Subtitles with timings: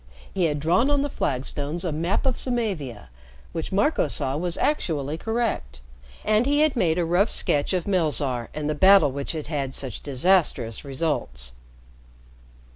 [0.33, 3.09] He had drawn on the flagstones a map of Samavia
[3.51, 5.79] which Marco saw was actually correct,
[6.25, 9.75] and he had made a rough sketch of Melzarr and the battle which had had
[9.75, 11.51] such disastrous results.